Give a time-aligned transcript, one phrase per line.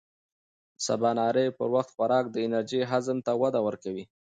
[0.03, 0.03] د
[0.85, 4.05] سباناري پر وخت خوراک د انرژۍ هضم ته وده ورکوي.